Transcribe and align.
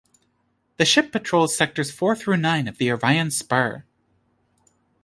The 0.77 0.85
ship 0.85 1.11
patrols 1.11 1.55
Sectors 1.55 1.91
Four 1.91 2.15
through 2.15 2.37
Nine 2.37 2.67
of 2.67 2.79
the 2.79 2.91
Orion 2.91 3.29
Spur. 3.29 3.85